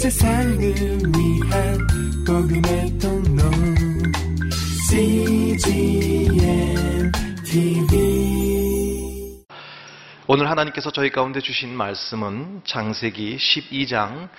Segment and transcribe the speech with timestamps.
[0.00, 1.78] 세상을 위한
[2.26, 3.42] 복음의 통로
[4.88, 6.32] CGM
[7.44, 9.44] TV
[10.26, 14.30] 오늘 하나님께서 저희 가운데 주신 말씀은 장세기 12장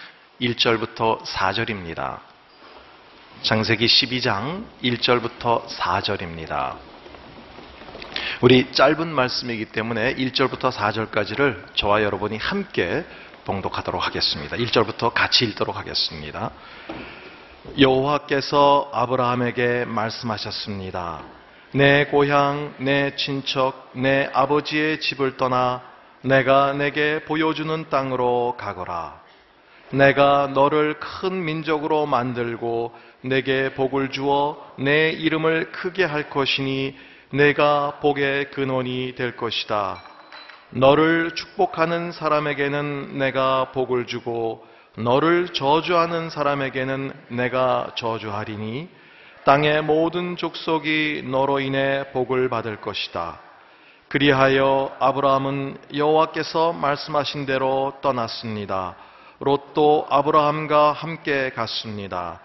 [0.42, 2.22] 1절부터 4절입니다.
[3.44, 6.78] 장세기 12장 1절부터 4절입니다.
[8.42, 13.06] 우리 짧은 말씀이기 때문에 1절부터 4절까지를 저와 여러분이 함께
[13.52, 14.56] 봉독하도록 하겠습니다.
[14.56, 16.52] 1절부터 같이 읽도록 하겠습니다.
[17.78, 21.22] 여호와께서 아브라함에게 말씀하셨습니다.
[21.74, 25.82] 내 고향, 내 친척, 내 아버지의 집을 떠나
[26.22, 29.20] 내가 내게 보여주는 땅으로 가거라.
[29.90, 36.98] 내가 너를 큰 민족으로 만들고 내게 복을 주어 내 이름을 크게 할 것이니
[37.34, 40.11] 내가 복의 근원이 될 것이다.
[40.74, 44.66] 너를 축복하는 사람에게는 내가 복을 주고
[44.98, 48.88] 너를 저주하는 사람에게는 내가 저주하리니
[49.44, 53.40] 땅의 모든 족속이 너로 인해 복을 받을 것이다.
[54.08, 58.96] 그리하여 아브라함은 여호와께서 말씀하신 대로 떠났습니다.
[59.40, 62.40] 롯도 아브라함과 함께 갔습니다.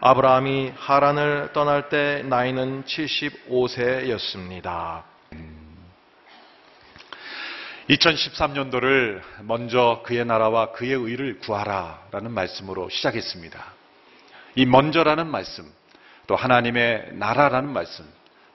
[0.00, 5.02] 아브라함이 하란을 떠날 때 나이는 75세였습니다.
[7.90, 13.64] 2013년도를 먼저 그의 나라와 그의 의를 구하라 라는 말씀으로 시작했습니다.
[14.54, 15.64] 이 먼저라는 말씀,
[16.26, 18.04] 또 하나님의 나라라는 말씀,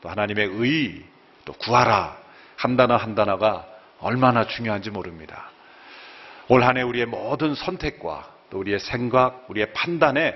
[0.02, 1.06] 또 하나님의 의,
[1.44, 2.18] 또 구하라
[2.56, 3.68] 한 단어 한 단어가
[4.00, 5.50] 얼마나 중요한지 모릅니다.
[6.48, 10.36] 올 한 해 우리의 모든 선택과 또 우리의 생각, 우리의 판단에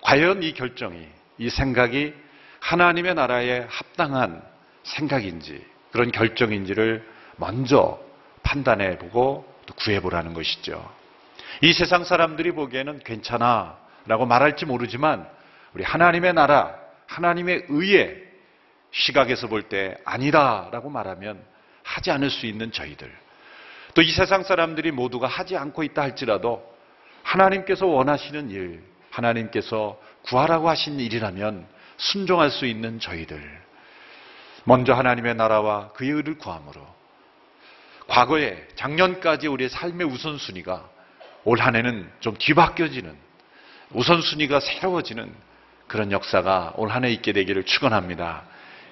[0.00, 1.06] 과연 이 결정이,
[1.38, 2.14] 이 생각이
[2.60, 4.42] 하나님의 나라에 합당한
[4.84, 7.04] 생각인지, 그런 결정인지를
[7.36, 8.05] 먼저
[8.46, 10.88] 판단해 보고 또 구해 보라는 것이죠.
[11.62, 15.28] 이 세상 사람들이 보기에는 괜찮아 라고 말할지 모르지만
[15.74, 16.74] 우리 하나님의 나라,
[17.08, 18.22] 하나님의 의의
[18.92, 21.42] 시각에서 볼 때 아니다 라고 말하면
[21.82, 23.12] 하지 않을 수 있는 저희들.
[23.94, 26.62] 또 이 세상 사람들이 모두가 하지 않고 있다 할지라도
[27.24, 31.66] 하나님께서 원하시는 일, 하나님께서 구하라고 하신 일이라면
[31.96, 33.40] 순종할 수 있는 저희들.
[34.64, 36.95] 먼저 하나님의 나라와 그의 의를 구함으로
[38.08, 40.88] 과거에 작년까지 우리의 삶의 우선순위가
[41.44, 43.14] 올 한 해는 좀 뒤바뀌어지는
[43.90, 45.32] 우선순위가 새로워지는
[45.86, 48.44] 그런 역사가 올 한해 있게 되기를 축원합니다.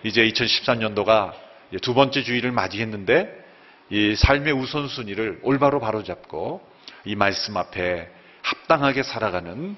[0.05, 1.33] 이제 2013년도가
[1.83, 3.45] 두 번째 주일을 맞이했는데
[3.91, 6.65] 이 삶의 우선순위를 올바로 바로잡고
[7.05, 8.09] 이 말씀 앞에
[8.43, 9.77] 합당하게 살아가는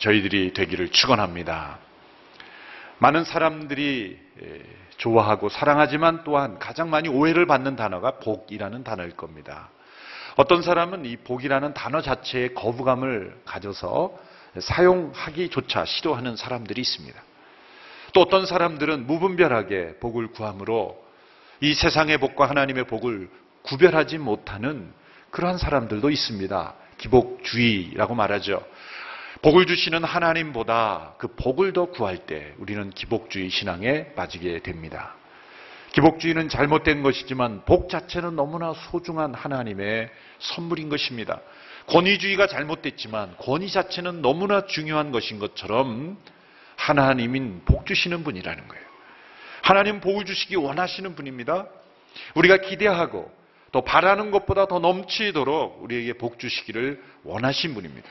[0.00, 1.78] 저희들이 되기를 축원합니다.
[2.98, 4.18] 많은 사람들이
[4.96, 9.70] 좋아하고 사랑하지만 또한 가장 많이 오해를 받는 단어가 복이라는 단어일 겁니다.
[10.36, 14.14] 어떤 사람은 이 복이라는 단어 자체에 거부감을 가져서
[14.58, 17.20] 사용하기조차 싫어하는 사람들이 있습니다.
[18.12, 21.04] 또 어떤 사람들은 무분별하게 복을 구함으로
[21.60, 23.28] 이 세상의 복과 하나님의 복을
[23.62, 24.92] 구별하지 못하는
[25.30, 26.74] 그러한 사람들도 있습니다.
[26.98, 28.62] 기복주의라고 말하죠.
[29.46, 35.14] 복을 주시는 하나님보다 그 복을 더 구할 때 우리는 기복주의 신앙에 빠지게 됩니다.
[35.92, 41.40] 기복주의는 잘못된 것이지만 복 자체는 너무나 소중한 하나님의 선물인 것입니다.
[41.86, 46.18] 권위주의가 잘못됐지만 권위 자체는 너무나 중요한 것인 것처럼
[46.74, 48.84] 하나님인 복 주시는 분이라는 거예요.
[49.62, 51.68] 하나님 복을 주시기 원하시는 분입니다.
[52.34, 53.32] 우리가 기대하고
[53.70, 58.08] 또 바라는 것보다 더 넘치도록 우리에게 복 주시기를 원하신 분입니다.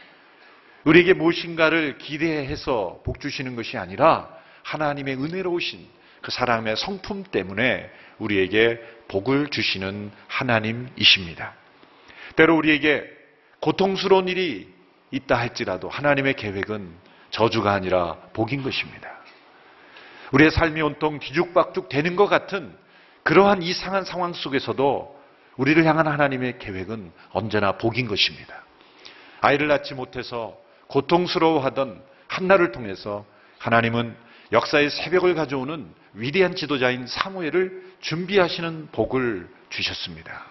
[0.85, 4.29] 우리에게 무엇인가를 기대해서 복 주시는 것이 아니라
[4.63, 5.85] 하나님의 은혜로우신
[6.21, 11.53] 그 사랑의 성품 때문에 우리에게 복을 주시는 하나님이십니다.
[12.35, 13.03] 때로 우리에게
[13.59, 14.73] 고통스러운 일이
[15.11, 16.91] 있다 할지라도 하나님의 계획은
[17.31, 19.11] 저주가 아니라 복인 것입니다.
[20.31, 22.75] 우리의 삶이 온통 뒤죽박죽 되는 것 같은
[23.23, 25.15] 그러한 이상한 상황 속에서도
[25.57, 28.63] 우리를 향한 하나님의 계획은 언제나 복인 것입니다.
[29.41, 33.25] 아이를 낳지 못해서 고통스러워하던 한나를 통해서
[33.59, 34.15] 하나님은
[34.51, 40.45] 역사의 새벽을 가져오는 위대한 지도자인 사무엘을 준비하시는 복을 주셨습니다.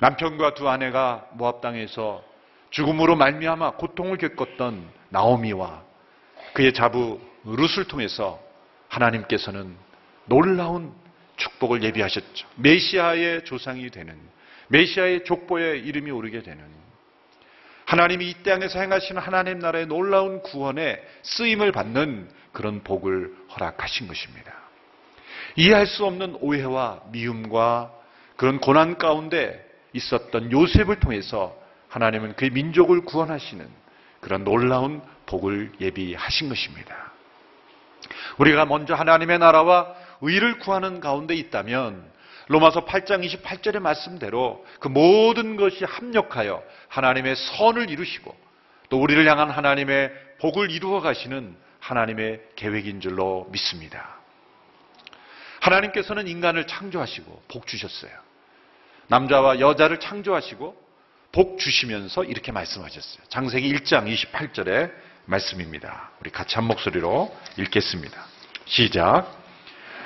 [0.00, 2.22] 남편과 두 아내가 모압 땅에서
[2.70, 5.82] 죽음으로 말미암아 고통을 겪었던 나오미와
[6.52, 8.40] 그의 자부 룻을 통해서
[8.88, 9.76] 하나님께서는
[10.26, 10.92] 놀라운
[11.36, 12.46] 축복을 예비하셨죠.
[12.56, 14.18] 메시아의 조상이 되는
[14.68, 16.64] 메시아의 족보에 이름이 오르게 되는
[17.94, 24.52] 하나님이 이 땅에서 행하시는 하나님 나라의 놀라운 구원에 쓰임을 받는 그런 복을 허락하신 것입니다.
[25.54, 27.92] 이해할 수 없는 오해와 미움과
[28.34, 31.56] 그런 고난 가운데 있었던 요셉을 통해서
[31.88, 33.64] 하나님은 그의 민족을 구원하시는
[34.18, 37.12] 그런 놀라운 복을 예비하신 것입니다.
[38.38, 42.10] 우리가 먼저 하나님의 나라와 의를 구하는 가운데 있다면
[42.48, 48.36] 로마서 8장 28절의 말씀대로 그 모든 것이 합력하여 하나님의 선을 이루시고
[48.90, 54.18] 또 우리를 향한 하나님의 복을 이루어 가시는 하나님의 계획인 줄로 믿습니다.
[55.60, 58.12] 하나님께서는 인간을 창조하시고 복 주셨어요.
[59.08, 60.84] 남자와 여자를 창조하시고
[61.32, 63.24] 복 주시면서 이렇게 말씀하셨어요.
[63.28, 64.92] 장세기 1장 28절의
[65.24, 66.10] 말씀입니다.
[66.20, 68.26] 우리 같이 한 목소리로 읽겠습니다.
[68.66, 69.43] 시작.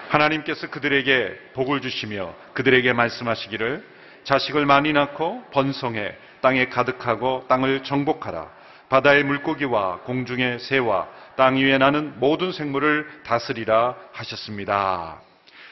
[0.08, 3.84] 하나님께서 그들에게 복을 주시며 그들에게 말씀하시기를
[4.24, 8.50] 자식을 많이 낳고 번성해 땅에 가득하고 땅을 정복하라.
[8.88, 15.20] 바다의 물고기와 공중의 새와 땅 위에 나는 모든 생물을 다스리라 하셨습니다.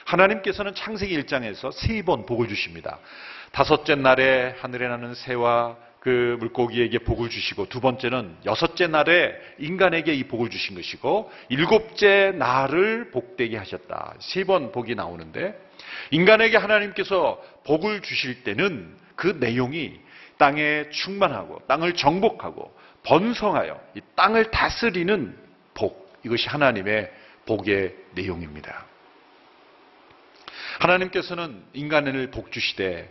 [0.04, 2.98] 하나님께서는 창세기 1장에서 세 번 복을 주십니다.
[3.52, 10.22] 다섯째 날에 하늘에 나는 새와 그 물고기에게 복을 주시고 두 번째는 여섯째 날에 인간에게 이
[10.22, 14.14] 복을 주신 것이고 일곱째 날을 복되게 하셨다.
[14.20, 15.58] 세 번 복이 나오는데
[16.12, 19.98] 인간에게 하나님께서 복을 주실 때는 그 내용이
[20.38, 22.72] 땅에 충만하고 땅을 정복하고
[23.02, 25.36] 번성하여 이 땅을 다스리는
[25.74, 27.10] 복 이것이 하나님의
[27.46, 28.86] 복의 내용입니다.
[30.78, 33.10] 하나님께서는 인간을 복 주시되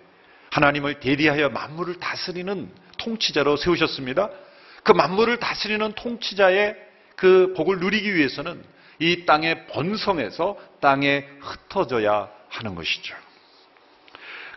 [0.51, 4.30] 하나님을 대리하여 만물을 다스리는 통치자로 세우셨습니다.
[4.83, 6.75] 그 만물을 다스리는 통치자의
[7.15, 8.63] 그 복을 누리기 위해서는
[9.00, 13.15] 이 땅의 번성에서 땅에 흩어져야 하는 것이죠.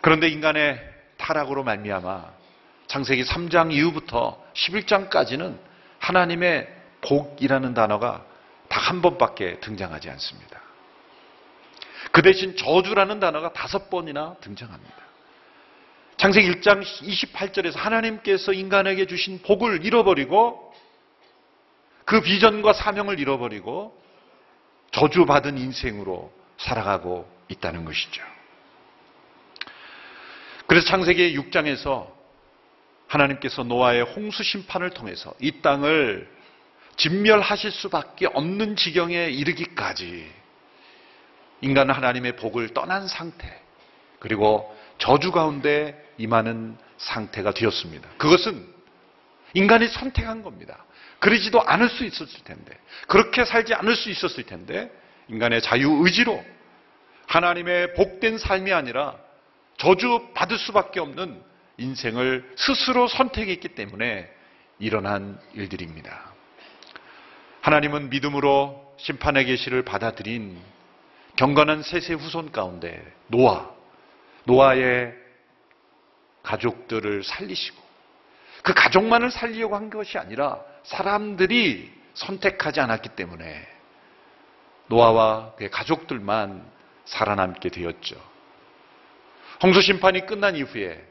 [0.00, 0.81] 그런데 인간의
[1.17, 2.32] 타락으로 말미암아
[2.87, 5.58] 창세기 3장 이후부터 11장까지는
[5.99, 6.69] 하나님의
[7.00, 8.25] 복이라는 단어가
[8.69, 10.62] 딱 한 번밖에 등장하지 않습니다.
[12.11, 14.96] 그 대신 저주라는 단어가 다섯 번이나 등장합니다.
[16.19, 20.75] 창세기 1장 28절에서 하나님께서 인간에게 주신 복을 잃어버리고
[22.05, 23.97] 그 비전과 사명을 잃어버리고
[24.91, 28.25] 저주받은 인생으로 살아가고 있다는 것이죠.
[30.67, 32.11] 그래서 창세기 6장에서
[33.06, 36.29] 하나님께서 노아의 홍수 심판을 통해서 이 땅을
[36.97, 40.29] 진멸하실 수밖에 없는 지경에 이르기까지
[41.61, 43.62] 인간은 하나님의 복을 떠난 상태
[44.19, 48.09] 그리고 저주 가운데 임하는 상태가 되었습니다.
[48.19, 48.67] 그것은
[49.55, 50.85] 인간이 선택한 겁니다.
[51.21, 54.91] 그러지도 않을 수 있었을 텐데, 그렇게 살지 않을 수 있었을 텐데,
[55.29, 56.45] 인간의 자유의지로
[57.27, 59.17] 하나님의 복된 삶이 아니라
[59.77, 61.43] 저주 받을 수밖에 없는
[61.77, 64.29] 인생을 스스로 선택했기 때문에
[64.79, 66.33] 일어난 일들입니다.
[67.61, 70.59] 하나님은 믿음으로 심판의 계시를 받아들인
[71.37, 73.71] 경건한 세세 후손 가운데 노아,
[74.49, 75.15] 노아의
[76.43, 77.77] 가족들을 살리시고
[78.62, 83.67] 그 가족만을 살리려고 한 것이 아니라 사람들이 선택하지 않았기 때문에
[84.87, 86.65] 노아와 그의 가족들만
[87.05, 88.17] 살아남게 되었죠.
[89.62, 91.06] 홍수 심판이 끝난 이후에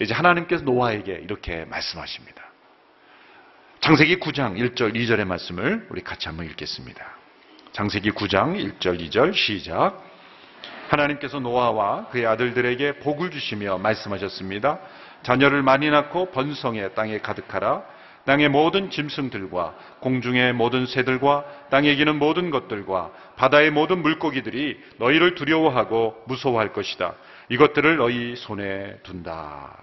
[0.00, 2.42] 이제 하나님께서 노아에게 이렇게 말씀하십니다.
[3.80, 7.16] 장세기 9장 1절 2절의 말씀을 우리 같이 한번 읽겠습니다.
[7.72, 10.11] 장세기 9장 1절 2절 시작.
[10.92, 14.78] 하나님께서 노아와 그의 아들들에게 복을 주시며 말씀하셨습니다.
[15.22, 17.82] 자녀를 많이 낳고 번성해 땅에 가득하라.
[18.24, 26.22] 땅의 모든 짐승들과 공중의 모든 새들과 땅에 기는 모든 것들과 바다의 모든 물고기들이 너희를 두려워하고
[26.26, 27.14] 무서워할 것이다.
[27.48, 29.76] 이것들을 너희 손에 둔다.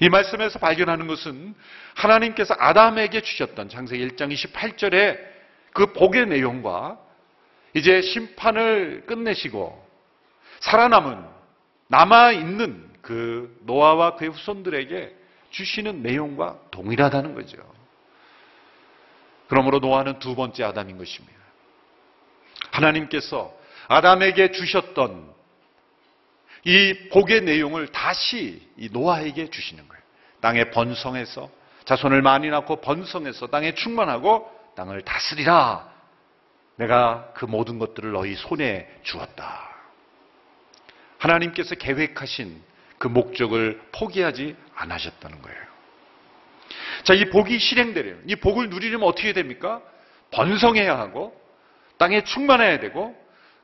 [0.00, 1.54] 이 말씀에서 발견하는 것은
[1.94, 5.18] 하나님께서 아담에게 주셨던 창세기 1장 28절의
[5.72, 6.98] 그 복의 내용과
[7.74, 9.87] 이제 심판을 끝내시고
[10.60, 11.24] 살아남은
[11.88, 15.16] 남아 있는 그 노아와 그의 후손들에게
[15.50, 17.56] 주시는 내용과 동일하다는 거죠.
[19.48, 21.38] 그러므로 노아는 두 번째 아담인 것입니다.
[22.70, 23.52] 하나님께서
[23.88, 25.32] 아담에게 주셨던
[26.64, 30.02] 이 복의 내용을 다시 이 노아에게 주시는 거예요.
[30.40, 31.48] 땅에 번성해서
[31.84, 35.88] 자손을 많이 낳고 번성해서 땅에 충만하고 땅을 다스리라.
[36.76, 39.67] 내가 그 모든 것들을 너희 손에 주었다.
[41.18, 42.62] 하나님께서 계획하신
[42.98, 45.58] 그 목적을 포기하지 않으셨다는 거예요.
[47.04, 49.82] 자, 이 복이 실행되려면, 이 복을 누리려면 어떻게 됩니까?
[50.30, 51.38] 번성해야 하고,
[51.96, 53.16] 땅에 충만해야 되고,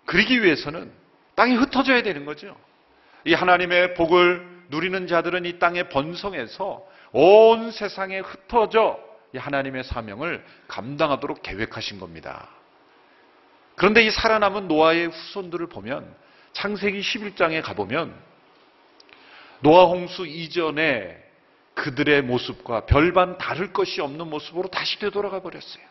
[0.06, 0.92] 그러기 위해서는
[1.34, 2.56] 땅이 흩어져야 되는 거죠.
[3.24, 8.98] 이 하나님의 복을 누리는 자들은 이 땅에 번성해서 온 세상에 흩어져
[9.34, 12.48] 이 하나님의 사명을 감당하도록 계획하신 겁니다.
[13.76, 16.14] 그런데 이 살아남은 노아의 후손들을 보면
[16.54, 18.14] 창세기 11장에 가보면
[19.60, 21.22] 노아 홍수 이전에
[21.74, 25.84] 그들의 모습과 별반 다를 것이 없는 모습으로 다시 되돌아가 버렸어요.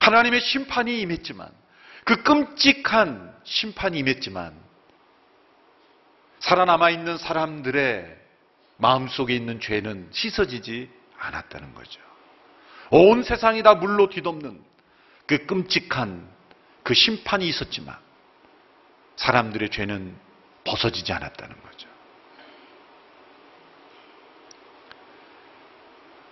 [0.00, 1.48] 하나님의 심판이 임했지만
[2.04, 4.54] 그 끔찍한 심판이 임했지만
[6.38, 8.16] 살아남아 있는 사람들의
[8.76, 10.88] 마음속에 있는 죄는 씻어지지
[11.18, 12.00] 않았다는 거죠.
[12.90, 14.62] 온 세상이 다 물로 뒤덮는
[15.26, 16.35] 그 끔찍한
[16.86, 17.96] 그 심판이 있었지만
[19.16, 20.14] 사람들의 죄는
[20.62, 21.88] 벗어지지 않았다는 거죠.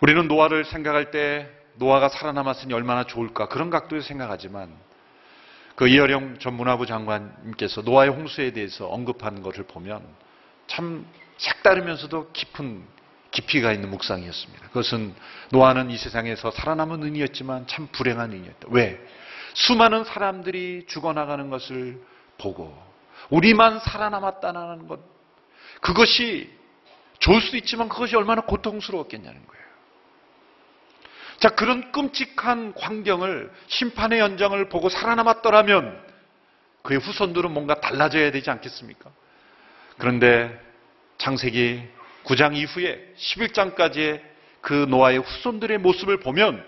[0.01, 4.73] 우리는 노아를 생각할 때 노아가 살아남았으니 얼마나 좋을까 그런 각도에서 생각하지만
[5.75, 10.07] 그 이어령 전 문화부 장관님께서 노아의 홍수에 대해서 언급하는 것을 보면
[10.69, 11.05] 참
[11.37, 12.85] 색다르면서도 깊은
[13.33, 14.69] 깊이가 있는 묵상이었습니다.
[14.69, 15.17] 그것은
[15.51, 18.69] 노아는 이 세상에서 살아남은 은이었지만 참 불행한 은이었다.
[18.71, 19.01] 왜?
[19.55, 22.01] 수많은 사람들이 죽어나가는 것을
[22.39, 22.77] 보고
[23.31, 25.01] 우리만 살아남았다는 것
[25.81, 26.51] 그것이
[27.19, 29.65] 좋을 수도 있지만 그것이 얼마나 고통스러웠겠냐는 거예요.
[31.39, 36.03] 자, 그런 끔찍한 광경을 심판의 연장을 보고 살아남았더라면
[36.83, 39.11] 그의 후손들은 뭔가 달라져야 되지 않겠습니까?
[39.99, 40.59] 그런데
[41.19, 41.83] 창세기
[42.25, 44.23] 9장 이후에 11장까지의
[44.61, 46.65] 그 노아의 후손들의 모습을 보면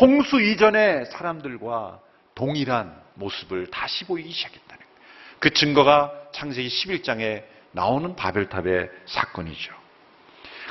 [0.00, 2.00] 홍수 이전의 사람들과
[2.36, 5.00] 동일한 모습을 다시 보이기 시작했다는 거예요.
[5.40, 9.74] 그 증거가 창세기 11장에 나오는 바벨탑의 사건이죠.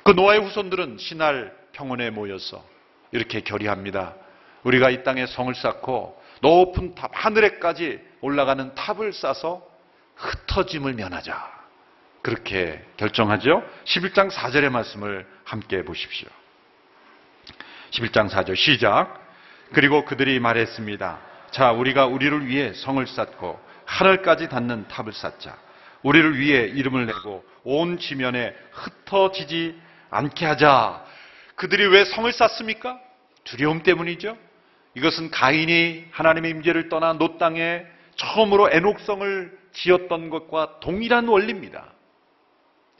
[0.03, 2.63] 그 노아의 후손들은 신할 평원에 모여서
[3.11, 4.15] 이렇게 결의합니다.
[4.63, 9.67] 우리가 이 땅에 성을 쌓고 높은 탑, 하늘에까지 올라가는 탑을 쌓아서
[10.15, 11.55] 흩어짐을 면하자.
[12.21, 13.63] 그렇게 결정하죠.
[13.85, 16.27] 11장 4절의 말씀을 함께 보십시오.
[17.91, 19.21] 11장 4절 시작.
[19.73, 21.34] 그리고 그들이 말했습니다.
[21.51, 25.57] 자, 우리가 우리를 위해 성을 쌓고 하늘까지 닿는 탑을 쌓자.
[26.03, 31.03] 우리를 위해 이름을 내고 온 지면에 흩어지지 않게 하자.
[31.55, 32.99] 그들이 왜 성을 쌓습니까?
[33.43, 34.37] 두려움 때문이죠.
[34.95, 37.85] 이것은 가인이 하나님의 임재를 떠나 노 땅에
[38.15, 41.93] 처음으로 애녹성을 지었던 것과 동일한 원리입니다.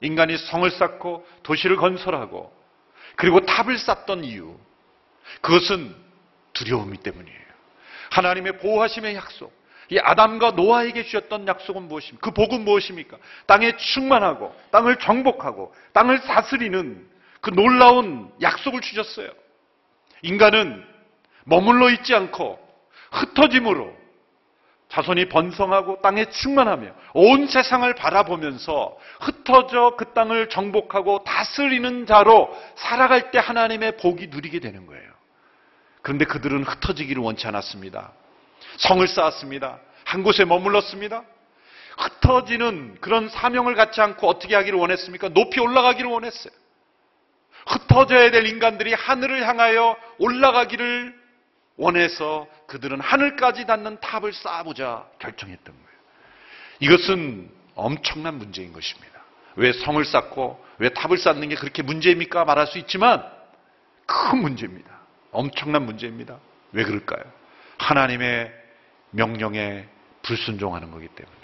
[0.02, 2.54] 인간이 성을 쌓고 도시를 건설하고
[3.16, 4.58] 그리고 탑을 쌓던 이유
[5.42, 5.96] 그것은
[6.54, 7.45] 두려움이 때문이에요.
[8.16, 9.54] 하나님의 보호하심의 약속.
[9.90, 12.22] 이 아담과 노아에게 주셨던 약속은 무엇입니까?
[12.22, 13.18] 그 복은 무엇입니까?
[13.46, 17.08] 땅에 충만하고 땅을 정복하고 땅을 다스리는
[17.42, 19.30] 그 놀라운 약속을 주셨어요.
[20.24, 20.84] 인간은
[21.44, 22.58] 머물러 있지 않고
[23.12, 23.94] 흩어짐으로
[24.90, 33.38] 자손이 번성하고 땅에 충만하며 온 세상을 바라보면서 흩어져 그 땅을 정복하고 다스리는 자로 살아갈 때
[33.40, 35.15] 하나님의 복이 누리게 되는 거예요.
[36.06, 38.12] 그런데 그들은 흩어지기를 원치 않았습니다.
[38.78, 39.80] 성을 쌓았습니다.
[40.04, 41.24] 한 곳에 머물렀습니다.
[41.98, 45.30] 흩어지는 그런 사명을 갖지 않고 어떻게 하기를 원했습니까?
[45.30, 46.54] 높이 올라가기를 원했어요.
[47.66, 51.20] 흩어져야 될 인간들이 하늘을 향하여 올라가기를
[51.78, 56.00] 원해서 그들은 하늘까지 닿는 탑을 쌓아보자 결정했던 거예요.
[56.82, 59.24] 이것은 엄청난 문제인 것입니다.
[59.56, 62.46] 왜 성을 쌓고 왜 탑을 쌓는 게 그렇게 문제입니까?
[62.46, 63.26] 말할 수 있지만
[64.06, 64.95] 큰 문제입니다.
[65.36, 66.39] 엄청난 문제입니다.
[66.72, 67.24] 왜 그럴까요?
[67.77, 68.51] 하나님의
[69.12, 69.86] 명령에
[70.22, 71.36] 불순종하는 거기 때문에.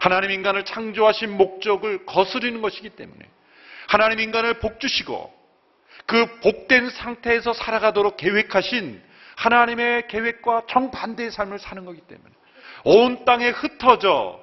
[0.00, 3.28] 하나님 인간을 창조하신 목적을 거스르는 것이기 때문에.
[3.88, 5.40] 하나님 인간을 복주시고
[6.06, 9.02] 그 복된 상태에서 살아가도록 계획하신
[9.36, 12.30] 하나님의 계획과 정반대의 삶을 사는 거기 때문에
[12.84, 14.40] 온 땅에 흩어져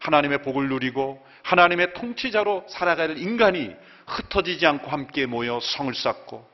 [0.00, 3.74] 하나님의 복을 누리고 하나님의 통치자로 살아갈 인간이
[4.06, 6.48] 흩어지지 않고 함께 모여 성을 쌓고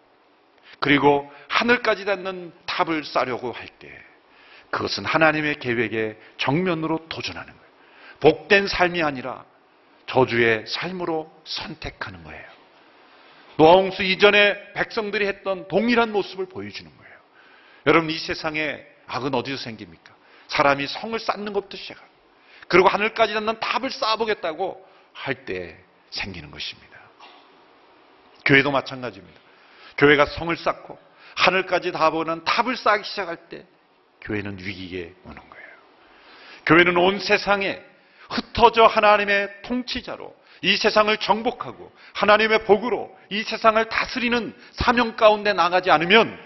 [0.81, 3.90] 그리고 하늘까지 닿는 탑을 쌓려고 할 때
[4.71, 7.64] 그것은 하나님의 계획에 정면으로 도전하는 거예요.
[8.21, 9.45] 복된 삶이 아니라
[10.07, 12.45] 저주의 삶으로 선택하는 거예요.
[13.57, 17.14] 노아홍수 이전에 백성들이 했던 동일한 모습을 보여주는 거예요.
[17.87, 20.12] 여러분 이 세상에 악은 어디서 생깁니까?
[20.49, 22.14] 사람이 성을 쌓는 것부터 시작합니다.
[22.66, 25.78] 그리고 하늘까지 닿는 탑을 쌓아보겠다고 할 때
[26.11, 26.99] 생기는 것입니다.
[28.45, 29.40] 교회도 마찬가지입니다.
[29.96, 30.98] 교회가 성을 쌓고
[31.36, 33.64] 하늘까지 닿아보는 탑을 쌓기 시작할 때
[34.20, 35.66] 교회는 위기에 오는 거예요.
[36.66, 37.82] 교회는 온 세상에
[38.30, 46.38] 흩어져 하나님의 통치자로 이 세상을 정복하고 하나님의 복으로 이 세상을 다스리는 사명 가운데 나가지 않으면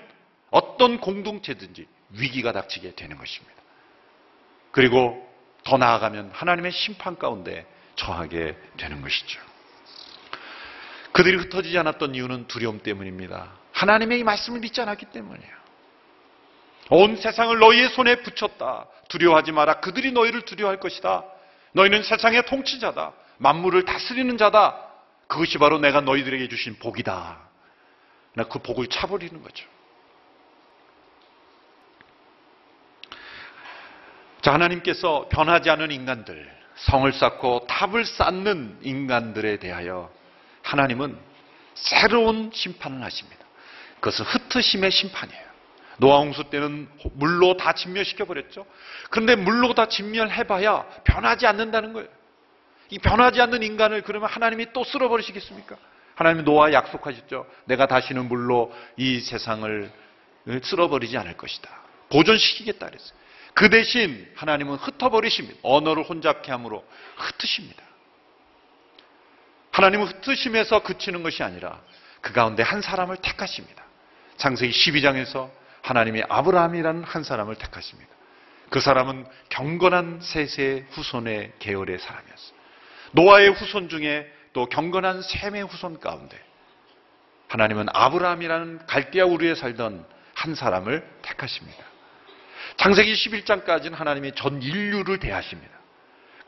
[0.50, 3.54] 어떤 공동체든지 위기가 닥치게 되는 것입니다.
[4.72, 5.24] 그리고
[5.62, 9.40] 더 나아가면 하나님의 심판 가운데 처하게 되는 것이죠.
[11.18, 13.50] 그들이 흩어지지 않았던 이유는 두려움 때문입니다.
[13.72, 15.52] 하나님의 이 말씀을 믿지 않았기 때문이에요.
[16.90, 18.86] 온 세상을 너희의 손에 붙였다.
[19.08, 19.80] 두려워하지 마라.
[19.80, 21.24] 그들이 너희를 두려워할 것이다.
[21.72, 23.14] 너희는 세상의 통치자다.
[23.38, 24.80] 만물을 다스리는 자다.
[25.26, 27.40] 그것이 바로 내가 너희들에게 주신 복이다.
[28.34, 29.66] 나그 복을 차버리는 거죠.
[34.40, 40.16] 자, 하나님께서 변하지 않은 인간들, 성을 쌓고 탑을 쌓는 인간들에 대하여
[40.68, 41.18] 하나님은
[41.74, 43.44] 새로운 심판을 하십니다.
[44.00, 45.48] 그것은 흩으심의 심판이에요.
[45.96, 48.66] 노아 홍수 때는 물로 다 진멸시켜 버렸죠.
[49.10, 52.08] 그런데 물로 다 진멸해봐야 변하지 않는다는 거예요.
[52.90, 55.76] 이 변하지 않는 인간을 그러면 하나님이 또 쓸어버리시겠습니까?
[56.14, 57.46] 하나님이 노아 약속하셨죠.
[57.64, 59.90] 내가 다시는 물로 이 세상을
[60.62, 61.70] 쓸어버리지 않을 것이다.
[62.10, 63.18] 보존시키겠다 그랬어요.
[63.54, 65.58] 그 대신 하나님은 흩어버리십니다.
[65.62, 66.84] 언어를 혼잡케 함으로
[67.16, 67.87] 흩으십니다.
[69.78, 71.80] 하나님은 흩으심에서 그치는 것이 아니라
[72.20, 73.84] 그 가운데 한 사람을 택하십니다.
[74.36, 75.50] 창세기 12장에서
[75.82, 78.10] 하나님이 아브라함이라는 한 사람을 택하십니다.
[78.70, 82.58] 그 사람은 경건한 셋의 후손의 계열의 사람이었어요.
[83.12, 86.36] 노아의 후손 중에 또 경건한 셈의 후손 가운데
[87.46, 90.04] 하나님은 아브라함이라는 갈대아 우리에 살던
[90.34, 91.84] 한 사람을 택하십니다.
[92.78, 95.77] 창세기 11장까지는 하나님이 전 인류를 대하십니다.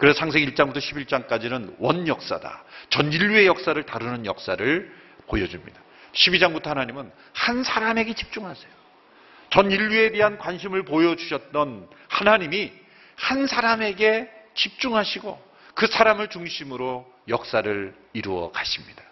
[0.00, 2.64] 그래서 창세기 1장부터 11장까지는 원 역사다.
[2.88, 4.97] 전 인류의 역사를 다루는 역사를
[5.28, 5.78] 보여줍니다.
[6.14, 8.73] 12장부터 하나님은 한 사람에게 집중하세요.
[9.50, 12.73] 전 인류에 대한 관심을 보여주셨던 하나님이
[13.16, 19.02] 한 사람에게 집중하시고 그 사람을 중심으로 역사를 이루어 가십니다.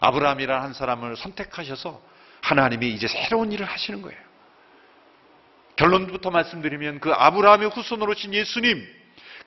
[0.00, 2.02] 아브라함이라는 한 사람을 선택하셔서
[2.40, 4.18] 하나님이 이제 새로운 일을 하시는 거예요.
[5.76, 8.99] 결론부터 말씀드리면 그 아브라함의 후손으로 신 예수님,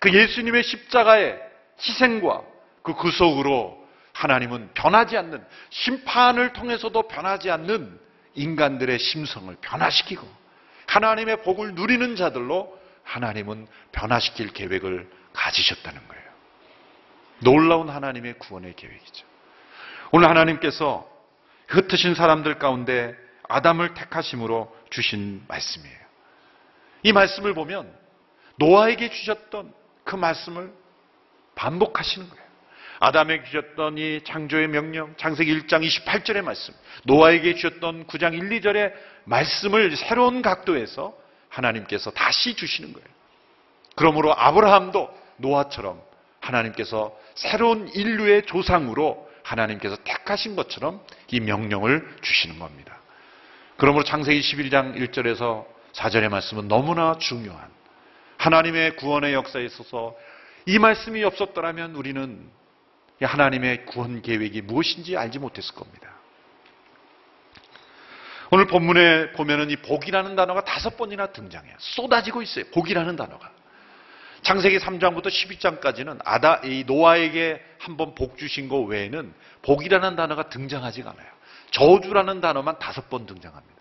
[0.03, 1.39] 그 예수님의 십자가의
[1.79, 2.41] 희생과
[2.81, 7.97] 그 구속으로 하나님은 변하지 않는 심판을 통해서도 변하지 않는
[8.33, 10.27] 인간들의 심성을 변화시키고
[10.87, 16.23] 하나님의 복을 누리는 자들로 하나님은 변화시킬 계획을 가지셨다는 거예요.
[17.39, 19.25] 놀라운 하나님의 구원의 계획이죠.
[20.11, 21.09] 오늘 하나님께서
[21.69, 23.15] 흩으신 사람들 가운데
[23.47, 25.97] 아담을 택하심으로 주신 말씀이에요.
[27.03, 27.89] 이 말씀을 보면
[28.57, 30.71] 노아에게 주셨던 그 말씀을
[31.55, 32.43] 반복하시는 거예요.
[32.99, 38.93] 아담에게 주셨던 이 창조의 명령, 창세기 1장 28절의 말씀, 노아에게 주셨던 9장 1, 2절의
[39.25, 41.13] 말씀을 새로운 각도에서
[41.49, 43.07] 하나님께서 다시 주시는 거예요.
[43.95, 46.01] 그러므로 아브라함도 노아처럼
[46.39, 52.97] 하나님께서 새로운 인류의 조상으로 하나님께서 택하신 것처럼 이 명령을 주시는 겁니다.
[53.77, 57.69] 그러므로 창세기 11장 1절에서 4절의 말씀은 너무나 중요한
[58.43, 60.15] 하나님의 구원의 역사에 있어서
[60.65, 62.49] 이 말씀이 없었더라면 우리는
[63.21, 66.09] 하나님의 구원 계획이 무엇인지 알지 못했을 겁니다.
[68.51, 71.73] 오늘 본문에 보면은 이 복이라는 단어가 다섯 번이나 등장해요.
[71.79, 72.65] 쏟아지고 있어요.
[72.73, 73.49] 복이라는 단어가.
[74.41, 81.27] 창세기 3장부터 12장까지는 아다 이 노아에게 한번 복 주신 것 외에는 복이라는 단어가 등장하지가 않아요.
[81.71, 83.73] 저주라는 단어만 다섯 번 등장합니다.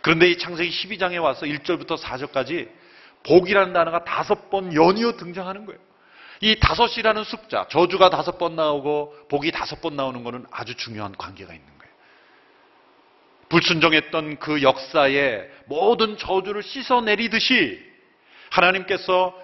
[0.00, 2.79] 그런데 이 창세기 12장에 와서 1절부터 4절까지
[3.24, 5.80] 복이라는 단어가 다섯 번 연이어 등장하는 거예요.
[6.40, 11.52] 이 다섯이라는 숫자, 저주가 다섯 번 나오고 복이 다섯 번 나오는 것은 아주 중요한 관계가
[11.52, 11.92] 있는 거예요.
[13.50, 17.84] 불순종했던 그 역사에 모든 저주를 씻어내리듯이
[18.50, 19.36] 하나님께서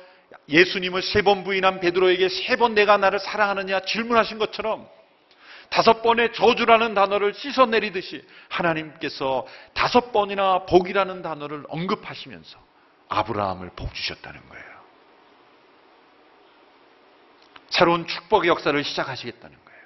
[0.48, 4.88] 예수님을 세 번 부인한 베드로에게 세 번 내가 나를 사랑하느냐 질문하신 것처럼
[5.70, 12.65] 다섯 번의 저주라는 단어를 씻어내리듯이 하나님께서 다섯 번이나 복이라는 단어를 언급하시면서
[13.08, 14.64] 아브라함을 복 주셨다는 거예요.
[17.68, 19.80] 새로운 축복의 역사를 시작하시겠다는 거예요.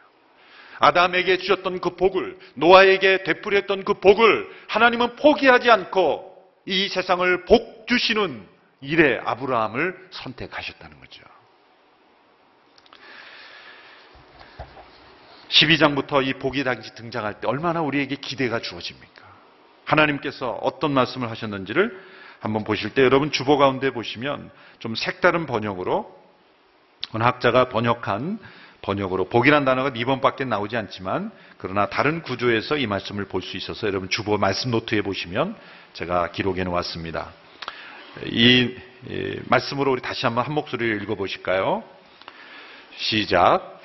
[0.79, 6.31] 아담에게 주셨던 그 복을, 노아에게 되풀이했던 그 복을 하나님은 포기하지 않고
[6.67, 8.47] 이 세상을 복 주시는
[8.81, 11.23] 일에 아브라함을 선택하셨다는 거죠.
[15.49, 19.29] 12장부터 이 복이 당시 등장할 때 얼마나 우리에게 기대가 주어집니까?
[19.85, 22.01] 하나님께서 어떤 말씀을 하셨는지를
[22.41, 26.19] 한번 보실 때 여러분 주보 가운데 보시면 좀 색다른 번역으로
[27.13, 28.39] 어느 학자가 번역한
[28.83, 33.87] 번역으로 복이란 단어가 네 번밖에 나오지 않지만 그러나 다른 구조에서 이 말씀을 볼 수 있어서
[33.87, 35.55] 여러분 주보 말씀 노트에 보시면
[35.93, 37.31] 제가 기록해 놓았습니다.
[38.25, 38.75] 이,
[39.09, 41.85] 이 말씀으로 우리 다시 한번 한 목소리를 읽어 보실까요?
[42.97, 43.81] 시작.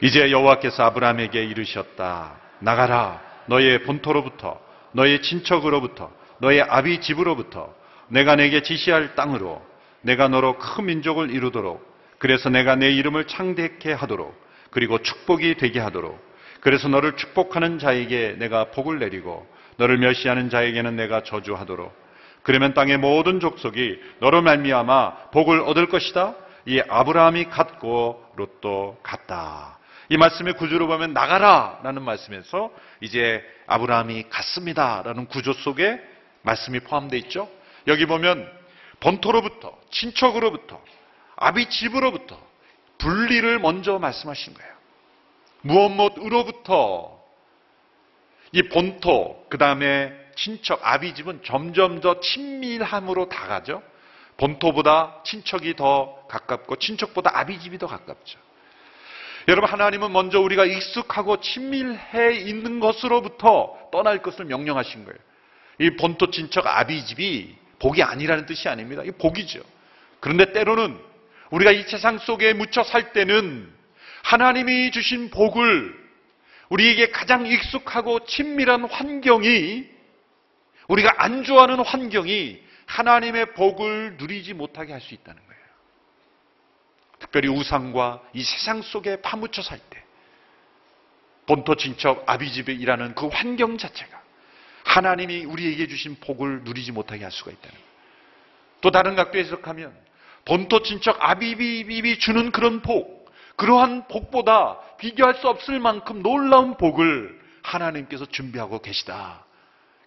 [0.00, 2.36] 이제 여호와께서 아브라함에게 이르셨다.
[2.60, 3.20] 나가라.
[3.46, 4.60] 너의 본토로부터,
[4.92, 7.74] 너의 친척으로부터, 너의 아비 집으로부터
[8.08, 9.64] 내가 내게 지시할 땅으로
[10.02, 14.34] 내가 너로 큰 민족을 이루도록 그래서 내가 내 이름을 창대케 하도록
[14.70, 16.18] 그리고 축복이 되게 하도록
[16.60, 22.06] 그래서 너를 축복하는 자에게 내가 복을 내리고 너를 멸시하는 자에게는 내가 저주하도록
[22.42, 26.36] 그러면 땅의 모든 족속이 너로 말미암아 복을 얻을 것이다.
[26.66, 29.78] 이 아브라함이 갔고 롯도 갔다.
[30.08, 36.00] 이 말씀의 구조로 보면 나가라 라는 말씀에서 이제 아브라함이 갔습니다 라는 구조 속에
[36.42, 37.48] 말씀이 포함되어 있죠.
[37.86, 38.50] 여기 보면
[39.00, 40.82] 본토로부터 친척으로부터
[41.36, 42.40] 아비 집으로부터
[42.98, 44.72] 분리를 먼저 말씀하신 거예요.
[45.62, 47.20] 무엇 무엇으로부터
[48.52, 53.82] 이 본토 그 다음에 친척 아비 집은 점점 더 친밀함으로 다가죠.
[54.36, 58.38] 본토보다 친척이 더 가깝고 친척보다 아비 집이 더 가깝죠.
[59.48, 65.18] 여러분 하나님은 먼저 우리가 익숙하고 친밀해 있는 것으로부터 떠날 것을 명령하신 거예요.
[65.80, 69.02] 이 본토 친척 아비 집이 복이 아니라는 뜻이 아닙니다.
[69.04, 69.60] 이 복이죠.
[70.20, 70.98] 그런데 때로는
[71.50, 73.72] 우리가 이 세상 속에 묻혀 살 때는
[74.22, 76.06] 하나님이 주신 복을
[76.68, 79.88] 우리에게 가장 익숙하고 친밀한 환경이
[80.88, 85.62] 우리가 안 좋아하는 환경이 하나님의 복을 누리지 못하게 할 수 있다는 거예요.
[87.18, 90.02] 특별히 우상과 이 세상 속에 파묻혀 살 때,
[91.46, 94.22] 본토 친척 아비집에 일하는 그 환경 자체가
[94.86, 97.86] 하나님이 우리에게 주신 복을 누리지 못하게 할 수가 있다는 거예요.
[98.80, 99.92] 또 다른 각도 해석하면
[100.44, 108.26] 본토 친척 아비비비 주는 그런 복, 그러한 복보다 비교할 수 없을 만큼 놀라운 복을 하나님께서
[108.26, 109.44] 준비하고 계시다.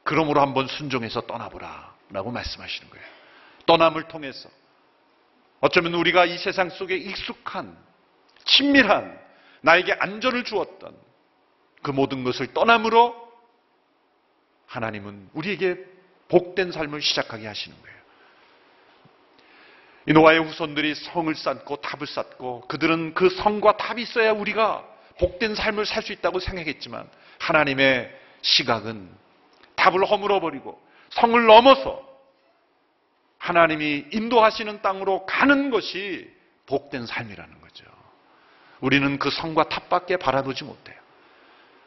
[0.04, 1.94] 그러므로 한번 순종해서 떠나보라.
[2.12, 3.06] 라고 말씀하시는 거예요.
[3.68, 4.50] 떠남을 통해서
[5.60, 7.78] 어쩌면 우리가 이 세상 속에 익숙한,
[8.46, 9.20] 친밀한,
[9.62, 10.96] 나에게 안전을 주었던
[11.84, 13.29] 그 모든 것을 떠남으로
[14.69, 15.77] 하나님은 우리에게
[16.29, 17.99] 복된 삶을 시작하게 하시는 거예요.
[20.05, 24.86] 이 노아의 후손들이 성을 쌓고 탑을 쌓고 그들은 그 성과 탑이 있어야 우리가
[25.19, 29.10] 복된 삶을 살 수 있다고 생각했지만 하나님의 시각은
[29.75, 30.79] 탑을 허물어 버리고
[31.10, 32.08] 성을 넘어서
[33.39, 36.29] 하나님이 인도하시는 땅으로 가는 것이
[36.67, 37.86] 복된 삶이라는 거죠.
[38.82, 40.95] 우리는 그 성과 탑밖에 바라보지 못해요.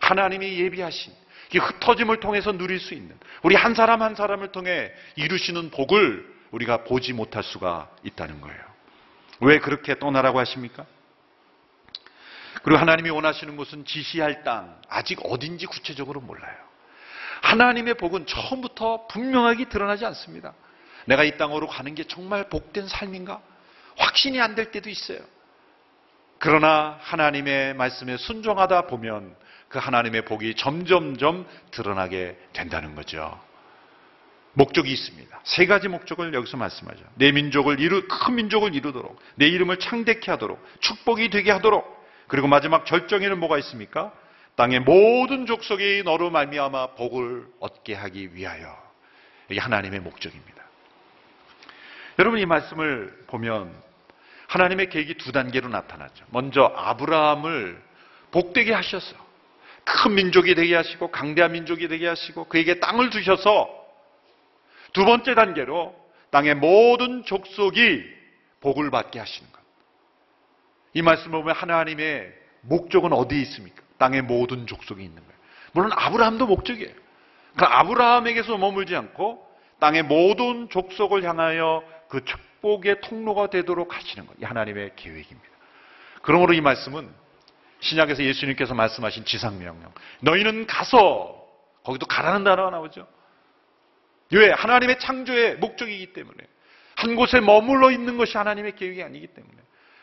[0.01, 1.13] 하나님이 예비하신
[1.55, 6.85] 이 흩어짐을 통해서 누릴 수 있는 우리 한 사람 한 사람을 통해 이루시는 복을 우리가
[6.85, 8.61] 보지 못할 수가 있다는 거예요.
[9.41, 10.87] 왜 그렇게 떠나라고 하십니까?
[12.63, 16.55] 그리고 하나님이 원하시는 곳은 지시할 땅, 아직 어딘지 구체적으로 몰라요.
[17.43, 20.55] 하나님의 복은 처음부터 분명하게 드러나지 않습니다.
[21.07, 23.41] 내가 이 땅으로 가는 게 정말 복된 삶인가?
[23.97, 25.19] 확신이 안 될 때도 있어요.
[26.39, 29.35] 그러나 하나님의 말씀에 순종하다 보면
[29.73, 33.41] 그 하나님의 복이 점점점 드러나게 된다는 거죠.
[34.53, 35.41] 목적이 있습니다.
[35.45, 37.03] 세 가지 목적을 여기서 말씀하죠.
[37.15, 42.85] 내 민족을 이루, 큰 민족을 이루도록, 내 이름을 창대케 하도록, 축복이 되게 하도록, 그리고 마지막
[42.85, 44.13] 절정에는 뭐가 있습니까?
[44.57, 48.77] 땅의 모든 족속이 너로 말미암아 복을 얻게 하기 위하여.
[49.49, 50.63] 이게 하나님의 목적입니다.
[52.19, 53.75] 여러분 이 말씀을 보면
[54.49, 56.27] 하나님의 계획이 두 단계로 나타나죠.
[56.29, 57.83] 먼저 아브라함을
[58.33, 59.22] 복되게 하셔서
[59.85, 63.69] 큰 민족이 되게 하시고 강대한 민족이 되게 하시고 그에게 땅을 주셔서
[64.93, 65.95] 두 번째 단계로
[66.31, 68.03] 땅의 모든 족속이
[68.61, 69.61] 복을 받게 하시는 것.
[70.95, 73.83] 이 말씀을 보면 하나님의 목적은 어디에 있습니까?
[73.99, 75.33] 땅의 모든 족속이 있는 거예요.
[75.73, 76.93] 물론 아브라함도 목적이에요.
[77.57, 79.47] 그 아브라함에게서 머물지 않고
[79.81, 84.35] 땅의 모든 족속을 향하여 그 축복의 통로가 되도록 하시는 것.
[84.41, 85.49] 이 하나님의 계획입니다.
[86.23, 87.22] 그러므로 이 말씀은
[87.83, 89.93] 신약에서 예수님께서 말씀하신 지상명령.
[90.21, 91.45] 너희는 가서
[91.85, 93.07] 거기도 가라는 단어가 나오죠.
[94.33, 94.51] 왜?
[94.51, 96.39] 하나님의 창조의 목적이기 때문에.
[96.95, 99.57] 한 곳에 머물러 있는 것이 하나님의 계획이 아니기 때문에.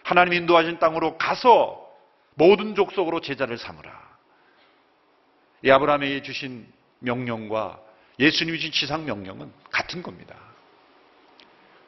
[0.03, 1.87] 하나님 인도하신 땅으로 가서
[2.35, 4.09] 모든 족속으로 제자를 삼으라.
[5.63, 6.67] 이 아브라함에게 주신
[6.99, 7.79] 명령과
[8.19, 10.35] 예수님이 주신 지상 명령은 같은 겁니다.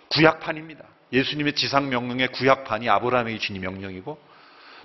[0.10, 0.86] 구약판입니다.
[1.12, 4.31] 예수님의 지상 명령의 구약판이 아브라함에게 주신 명령이고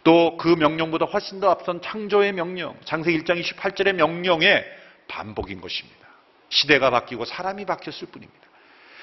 [0.07, 4.65] 또 그 명령보다 훨씬 더 앞선 창조의 명령, 창세기 1장 28절의 명령의
[5.09, 6.07] 반복인 것입니다.
[6.49, 8.47] 시대가 바뀌고 사람이 바뀌었을 뿐입니다.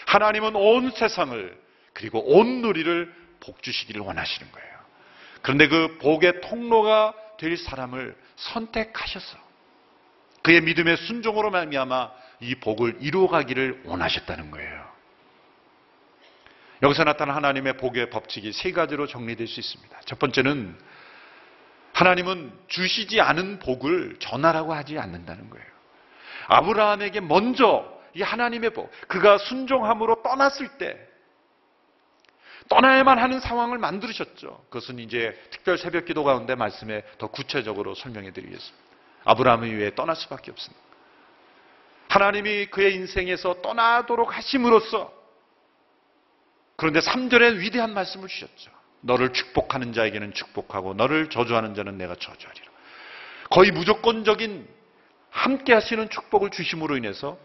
[0.06, 1.62] 하나님은 온 세상을
[1.92, 4.70] 그리고 온 누리를 복 주시기를 원하시는 거예요.
[5.42, 9.38] 그런데 그 복의 통로가 될 사람을 선택하셔서
[10.42, 14.93] 그의 믿음의 순종으로 말미암아 이 복을 이루어가기를 원하셨다는 거예요.
[16.84, 20.02] 여기서 나타난 하나님의 복의 법칙이 세 가지로 정리될 수 있습니다.
[20.06, 20.78] 첫 번째는
[21.94, 25.66] 하나님은 주시지 않은 복을 전하라고 하지 않는다는 거예요.
[26.48, 31.00] 아브라함에게 먼저 이 하나님의 복, 그가 순종함으로 떠났을 때
[32.68, 34.66] 떠나야만 하는 상황을 만들으셨죠.
[34.70, 38.84] 그것은 이제 특별 새벽 기도 가운데 말씀에 더 구체적으로 설명해 드리겠습니다.
[39.24, 40.84] 아브라함을 위해 떠날 수밖에 없습니다.
[42.10, 45.23] 하나님이 그의 인생에서 떠나도록 하심으로써
[46.76, 48.72] 그런데 3절에 위대한 말씀을 주셨죠.
[49.02, 52.66] 너를 축복하는 자에게는 축복하고 너를 저주하는 자는 내가 저주하리라.
[53.50, 54.68] 거의 무조건적인
[55.30, 57.38] 함께 하시는 축복을 주심으로 인해서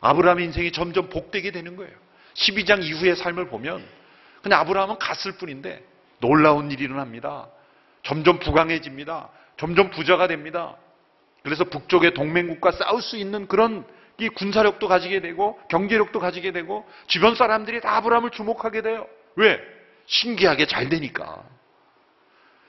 [0.00, 1.92] 아브라함의 인생이 점점 복되게 되는 거예요.
[2.34, 3.84] 12장 이후의 삶을 보면
[4.42, 5.82] 그냥 아브라함은 갔을 뿐인데
[6.20, 7.48] 놀라운 일이 일어납니다.
[8.02, 9.30] 점점 부강해집니다.
[9.56, 10.76] 점점 부자가 됩니다.
[11.42, 13.86] 그래서 북쪽의 동맹국과 싸울 수 있는 그런
[14.18, 19.06] 이 군사력도 가지게 되고 경제력도 가지게 되고 주변 사람들이 다 아브라함을 주목하게 돼요.
[19.36, 19.60] 왜?
[20.06, 21.42] 신기하게 잘 되니까.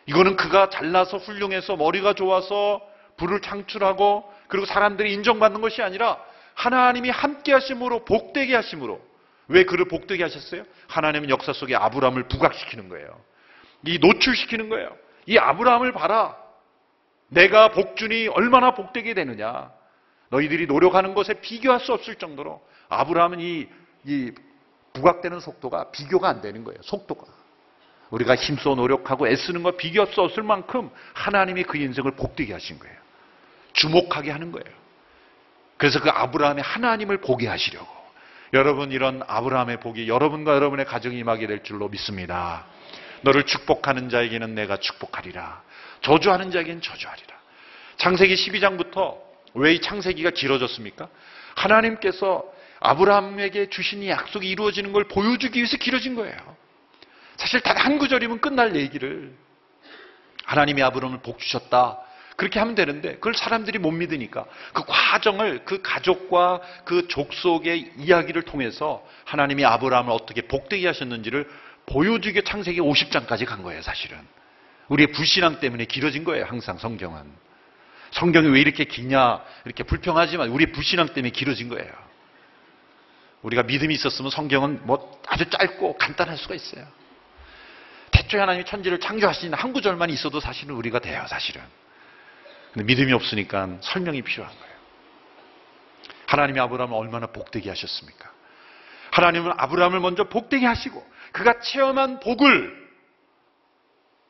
[0.08, 2.81] 이거는 그가 잘나서 훌륭해서 머리가 좋아서
[3.17, 6.19] 부를 창출하고 그리고 사람들이 인정받는 것이 아니라
[6.53, 9.01] 하나님이 함께 하심으로 복되게 하심으로
[9.47, 10.63] 왜 그를 복되게 하셨어요?
[10.88, 13.19] 하나님은 역사 속에 아브라함을 부각시키는 거예요.
[13.86, 14.95] 이 노출시키는 거예요.
[15.27, 16.36] 이 아브라함을 봐라.
[17.27, 19.71] 내가 복준이 얼마나 복되게 되느냐.
[20.29, 23.67] 너희들이 노력하는 것에 비교할 수 없을 정도로 아브라함은 이,
[24.05, 24.31] 이
[24.93, 26.79] 부각되는 속도가 비교가 안 되는 거예요.
[26.83, 27.25] 속도가.
[28.09, 32.95] 우리가 힘써 노력하고 애쓰는 거 비교할 수 없을 만큼 하나님이 그 인생을 복되게 하신 거예요.
[33.73, 34.65] 주목하게 하는 거예요.
[35.77, 37.93] 그래서 그 아브라함의 하나님을 보게 하시려고.
[38.53, 42.65] 여러분 이런 아브라함의 복이 여러분과 여러분의 가정이 임하게 될 줄로 믿습니다.
[43.21, 45.63] 너를 축복하는 자에게는 내가 축복하리라.
[46.01, 47.35] 저주하는 자에게는 저주하리라.
[47.97, 49.24] 창세기 12장부터
[49.55, 51.09] 왜 이 창세기가 길어졌습니까?
[51.55, 52.43] 하나님께서
[52.81, 56.35] 아브라함에게 주신 이 약속이 이루어지는 걸 보여주기 위해서 길어진 거예요.
[57.37, 59.33] 사실 단 한 구절이면 끝날 얘기를
[60.45, 61.99] 하나님이 아브라함을 복 주셨다.
[62.35, 69.05] 그렇게 하면 되는데 그걸 사람들이 못 믿으니까 그 과정을 그 가족과 그 족속의 이야기를 통해서
[69.23, 71.49] 하나님이 아브라함을 어떻게 복되게 하셨는지를
[71.85, 74.17] 보여주기 창세기 50장까지 간 거예요, 사실은.
[74.89, 77.44] 우리의 불신앙 때문에 길어진 거예요, 항상 성경은.
[78.15, 81.91] 성경이 왜 이렇게 기냐, 이렇게 불평하지만 우리의 불신앙 때문에 길어진 거예요.
[83.41, 86.88] 우리가 믿음이 있었으면 성경은 뭐 아주 짧고 간단할 수가 있어요.
[88.12, 91.62] 태초에 하나님이 천지를 창조하신 한 구절만 있어도 사실은 우리가 돼요, 사실은.
[92.73, 94.75] 근데 믿음이 없으니까 설명이 필요한 거예요.
[96.28, 98.32] 하나님이 아브라함을 얼마나 복되게 하셨습니까?
[99.12, 102.86] 하나님은 아브라함을 먼저 복되게 하시고 그가 체험한 복을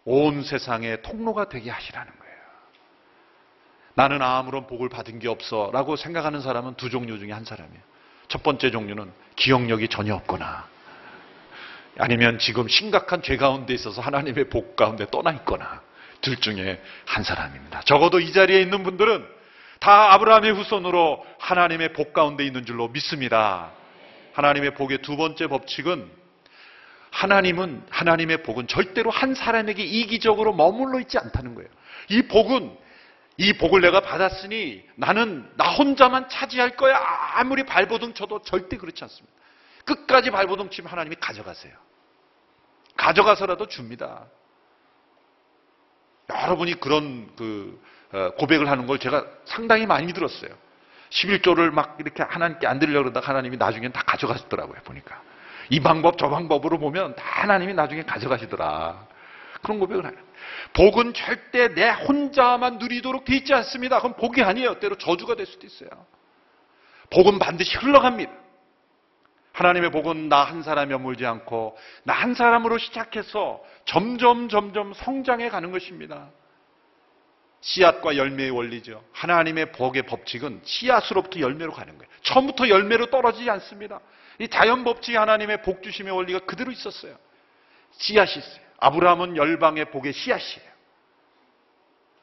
[0.05, 2.24] 온 세상의 통로가 되게 하시라는 거예요.
[3.95, 7.81] 나는 아무런 복을 받은 게 없어 라고 생각하는 사람은 두 종류 중에 한 사람이에요.
[8.27, 10.67] 첫 번째 종류는 기억력이 전혀 없거나
[11.97, 15.81] 아니면 지금 심각한 죄 가운데 있어서 하나님의 복 가운데 떠나 있거나
[16.21, 17.81] 둘 중에 한 사람입니다.
[17.81, 19.25] 적어도 이 자리에 있는 분들은
[19.79, 23.71] 다 아브라함의 후손으로 하나님의 복 가운데 있는 줄로 믿습니다.
[24.33, 26.09] 하나님의 복의 두 번째 법칙은
[27.11, 31.69] 하나님은 하나님의 복은 절대로 한 사람에게 이기적으로 머물러 있지 않다는 거예요.
[32.09, 32.75] 이 복은
[33.37, 36.97] 이 복을 내가 받았으니 나는 나 혼자만 차지할 거야.
[37.35, 39.35] 아무리 발버둥 쳐도 절대 그렇지 않습니다.
[39.85, 41.73] 끝까지 발버둥 치면 하나님이 가져가세요.
[42.95, 44.25] 가져가서라도 줍니다.
[46.29, 47.79] 여러분이 그런 그
[48.13, 50.51] 어, 고백을 하는 걸 제가 상당히 많이 들었어요.
[51.09, 55.21] 11조를 막 이렇게 하나님께 안 드리려고 그러다가 하나님이 나중엔 다 가져가시더라고요, 보니까.
[55.69, 59.07] 이 방법, 저 방법으로 보면 다 하나님이 나중에 가져가시더라.
[59.61, 60.24] 그런 고백을 하는.
[60.73, 63.97] 복은 절대 내 혼자만 누리도록 돼 있지 않습니다.
[63.97, 64.79] 그건 복이 아니에요.
[64.79, 65.89] 때로 저주가 될 수도 있어요.
[67.09, 68.31] 복은 반드시 흘러갑니다.
[69.53, 75.71] 하나님의 복은 나 한 사람이 머물지 않고 나 한 사람으로 시작해서 점점 점점 성장해 가는
[75.71, 76.29] 것입니다.
[77.61, 79.03] 씨앗과 열매의 원리죠.
[79.13, 82.11] 하나님의 복의 법칙은 씨앗으로부터 열매로 가는 거예요.
[82.21, 84.01] 처음부터 열매로 떨어지지 않습니다.
[84.39, 87.15] 이 자연 법칙이 하나님의 복 주심의 원리가 그대로 있었어요.
[87.97, 88.64] 씨앗이 있어요.
[88.79, 90.75] 아브라함은 열방의 복의 씨앗이에요.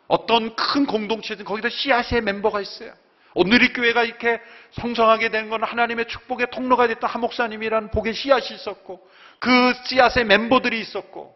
[0.08, 2.92] 어떤 큰 공동체든 거기다 씨앗의 멤버가 있어요.
[3.34, 4.40] 오늘의 교회가 이렇게
[4.72, 10.78] 성성하게 된 건 하나님의 축복의 통로가 됐던 한 목사님이라는 복의 씨앗이 있었고 그 씨앗의 멤버들이
[10.80, 11.34] 있었고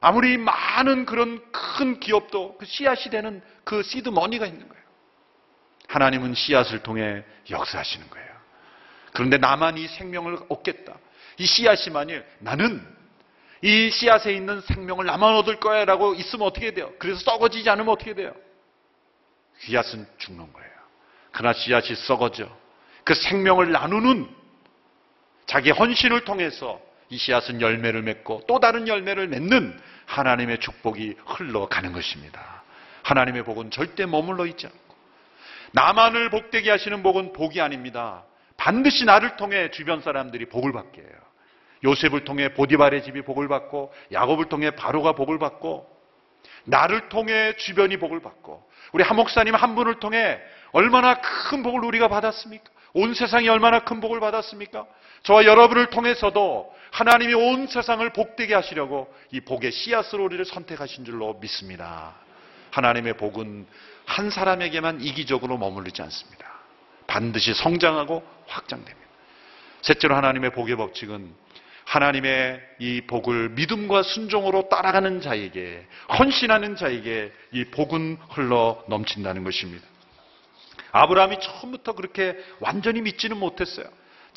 [0.00, 4.84] 아무리 많은 그런 큰 기업도 그 씨앗이 되는 그 seed money가 있는 거예요.
[5.88, 8.28] 하나님은 씨앗을 통해 역사하시는 거예요.
[9.12, 10.94] 그런데 나만 이 생명을 얻겠다.
[11.38, 12.84] 이 씨앗이 만일 나는
[13.62, 16.92] 이 씨앗에 있는 생명을 나만 얻을 거야 라고 있으면 어떻게 돼요?
[16.98, 18.32] 그래서 썩어지지 않으면 어떻게 돼요?
[19.60, 20.70] 씨앗은 죽는 거예요.
[21.32, 22.48] 그러나 씨앗이 썩어져.
[23.04, 24.28] 그 생명을 나누는
[25.46, 32.62] 자기 헌신을 통해서 이 씨앗은 열매를 맺고 또 다른 열매를 맺는 하나님의 축복이 흘러가는 것입니다.
[33.02, 34.96] 하나님의 복은 절대 머물러 있지 않고
[35.72, 38.24] 나만을 복되게 하시는 복은 복이 아닙니다.
[38.56, 41.27] 반드시 나를 통해 주변 사람들이 복을 받게 해요.
[41.84, 45.86] 요셉을 통해 보디발의 집이 복을 받고 야곱을 통해 바로가 복을 받고
[46.64, 50.40] 나를 통해 주변이 복을 받고 우리 한 목사님 한 분을 통해
[50.72, 52.64] 얼마나 큰 복을 우리가 받았습니까?
[52.94, 54.86] 온 세상이 얼마나 큰 복을 받았습니까?
[55.22, 62.14] 저와 여러분을 통해서도 하나님이 온 세상을 복되게 하시려고 이 복의 씨앗으로 우리를 선택하신 줄로 믿습니다.
[62.70, 63.66] 하나님의 복은
[64.06, 66.46] 한 사람에게만 이기적으로 머무르지 않습니다.
[67.06, 69.08] 반드시 성장하고 확장됩니다.
[69.82, 71.34] 셋째로 하나님의 복의 법칙은
[71.88, 75.86] 하나님의 이 복을 믿음과 순종으로 따라가는 자에게,
[76.18, 79.86] 헌신하는 자에게 이 복은 흘러 넘친다는 것입니다.
[80.92, 83.86] 아브라함이 처음부터 그렇게 완전히 믿지는 못했어요.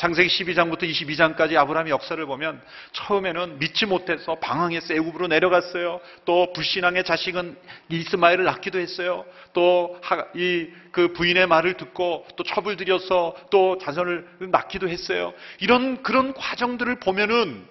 [0.02, 2.60] 창세기 12장부터 22장까지 아브라함의 역사를 보면
[2.92, 6.02] 처음에는 믿지 못해서 방황해서 애굽으로 내려갔어요.
[6.26, 7.56] 또 불신앙의 자식은
[7.90, 9.26] 이스마엘을 낳기도 했어요.
[9.54, 10.02] 또
[10.34, 15.34] 이 그 부인의 말을 듣고 또 첩을 들여서 또 자손을 낳기도 했어요.
[15.60, 17.66] 이런 그런 과정들을 보면은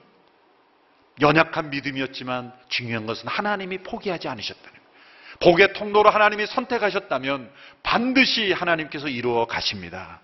[1.20, 4.80] 연약한 믿음이었지만 중요한 것은 하나님이 포기하지 않으셨다는 거예요.
[5.40, 7.50] 복의 통로로 하나님이 선택하셨다면
[7.82, 10.20] 반드시 하나님께서 이루어 가십니다.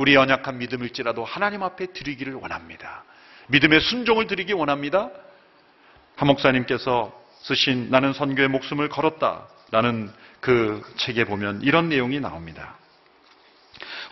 [0.00, 3.04] 우리 연약한 믿음일지라도 하나님 앞에 드리기를 원합니다.
[3.48, 5.10] 믿음의 순종을 드리기 원합니다.
[6.16, 9.46] 한 목사님께서 쓰신 나는 선교의 목숨을 걸었다.
[9.72, 10.10] 라는
[10.40, 12.78] 그 책에 보면 이런 내용이 나옵니다.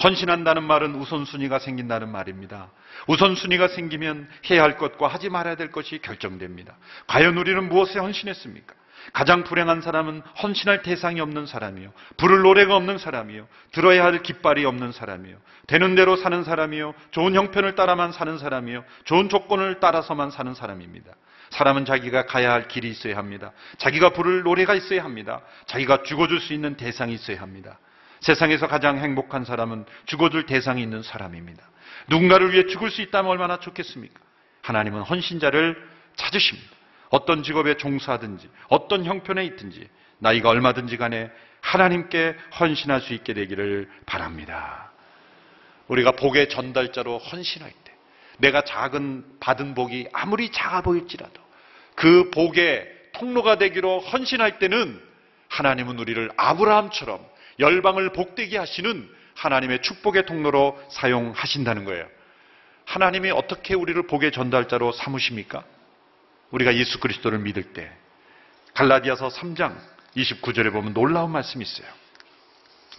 [0.04, 2.68] 헌신한다는 말은 우선순위가 생긴다는 말입니다.
[3.06, 6.76] 우선순위가 생기면 해야 할 것과 하지 말아야 될 것이 결정됩니다.
[7.06, 8.74] 과연 우리는 무엇에 헌신했습니까?
[9.12, 11.92] 가장 불행한 사람은 헌신할 대상이 없는 사람이요.
[12.16, 13.46] 부를 노래가 없는 사람이요.
[13.72, 15.36] 들어야 할 깃발이 없는 사람이요.
[15.66, 16.94] 되는 대로 사는 사람이요.
[17.10, 18.84] 좋은 형편을 따라만 사는 사람이요.
[19.04, 21.12] 좋은 조건을 따라서만 사는 사람입니다.
[21.50, 23.52] 사람은 자기가 가야 할 길이 있어야 합니다.
[23.78, 25.40] 자기가 부를 노래가 있어야 합니다.
[25.66, 27.78] 자기가 죽어줄 수 있는 대상이 있어야 합니다.
[28.20, 31.62] 세상에서 가장 행복한 사람은 죽어줄 대상이 있는 사람입니다.
[32.08, 34.20] 누군가를 위해 죽을 수 있다면 얼마나 좋겠습니까?
[34.62, 35.76] 하나님은 헌신자를
[36.16, 36.77] 찾으십니다.
[37.10, 44.90] 어떤 직업에 종사하든지 어떤 형편에 있든지 나이가 얼마든지 간에 하나님께 헌신할 수 있게 되기를 바랍니다.
[45.88, 47.92] 우리가 복의 전달자로 헌신할 때
[48.38, 51.40] 내가 작은 받은 복이 아무리 작아 보일지라도
[51.94, 55.02] 그 복의 통로가 되기로 헌신할 때는
[55.48, 57.26] 하나님은 우리를 아브라함처럼
[57.58, 62.06] 열방을 복되게 하시는 하나님의 축복의 통로로 사용하신다는 거예요.
[62.84, 65.64] 하나님이 어떻게 우리를 복의 전달자로 삼으십니까?
[66.50, 67.90] 우리가 예수 그리스도를 믿을 때
[68.74, 69.76] 갈라디아서 3장
[70.16, 71.86] 29절에 보면 놀라운 말씀이 있어요.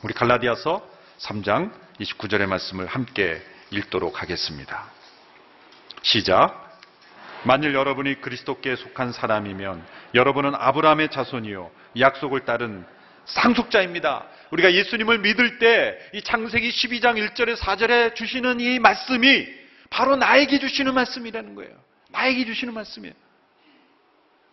[0.04, 0.88] 우리 갈라디아서
[1.20, 4.90] 3장 29절의 말씀을 함께 읽도록 하겠습니다.
[6.02, 6.68] 시작.
[7.44, 12.86] 만일 여러분이 그리스도께 속한 사람이면 여러분은 아브라함의 자손이요 약속을 따른
[13.26, 14.26] 상속자입니다.
[14.52, 19.48] 우리가 예수님을 믿을 때 이 창세기 12장 1절에 4절에 주시는 이 말씀이
[19.90, 21.72] 바로 나에게 주시는 말씀이라는 거예요.
[22.10, 23.14] 나에게 주시는 말씀이에요.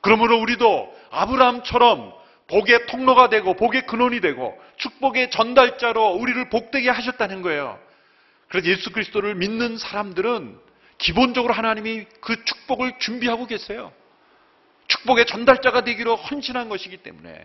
[0.06, 2.14] 그러므로 우리도 아브라함처럼
[2.46, 7.76] 복의 통로가 되고 복의 근원이 되고 축복의 전달자로 우리를 복되게 하셨다는 거예요.
[8.46, 10.60] 그래서 예수 그리스도를 믿는 사람들은
[10.98, 13.92] 기본적으로 하나님이 그 축복을 준비하고 계세요.
[14.86, 17.44] 축복의 전달자가 되기로 헌신한 것이기 때문에.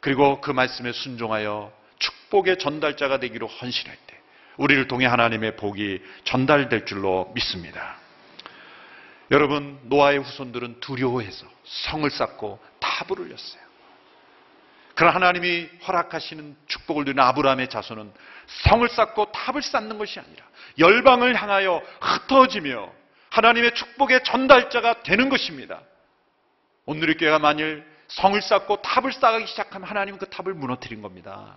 [0.00, 4.18] 그리고 그 말씀에 순종하여 축복의 전달자가 되기로 헌신할 때
[4.56, 8.02] 우리를 통해 하나님의 복이 전달될 줄로 믿습니다.
[9.30, 13.64] 여러분, 노아의 후손들은 두려워해서 성을 쌓고 탑을 올렸어요.
[14.94, 18.12] 그러나 하나님이 허락하시는 축복을 누리는 아브라함의 자손은
[18.46, 20.44] 성을 쌓고 탑을 쌓는 것이 아니라
[20.78, 22.92] 열방을 향하여 흩어지며
[23.30, 25.80] 하나님의 축복의 전달자가 되는 것입니다.
[26.86, 31.56] 오늘의 교회가 만일 성을 쌓고 탑을 쌓기 시작하면 하나님은 그 탑을 무너뜨린 겁니다.